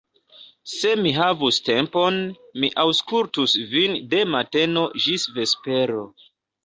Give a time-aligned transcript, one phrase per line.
[0.75, 2.17] Se mi havus tempon,
[2.63, 6.03] mi aŭskultus vin de mateno ĝis vespero.